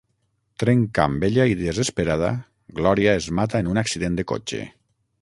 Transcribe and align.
Trenca 0.63 1.03
amb 1.03 1.25
ella 1.27 1.45
i 1.51 1.59
desesperada, 1.59 2.33
Glòria 2.81 3.17
es 3.23 3.31
mata 3.41 3.63
en 3.67 3.71
un 3.75 3.85
accident 3.87 4.19
de 4.23 4.31
cotxe. 4.35 4.69